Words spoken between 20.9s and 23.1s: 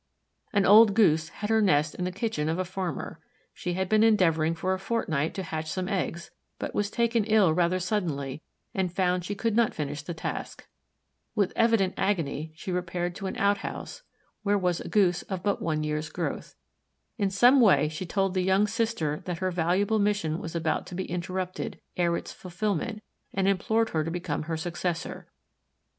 be interrupted ere its fulfillment